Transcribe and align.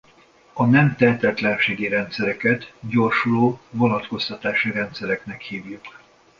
A 0.53 0.65
nem 0.65 0.95
tehetetlenségi 0.95 1.87
rendszereket 1.87 2.73
gyorsuló 2.79 3.59
vonatkoztatási 3.69 4.71
rendszereknek 4.71 5.41
hívjuk. 5.41 5.87